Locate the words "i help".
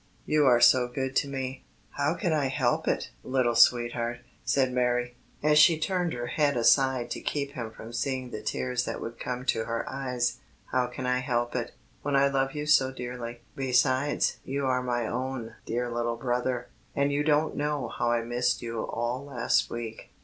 2.33-2.87, 11.05-11.55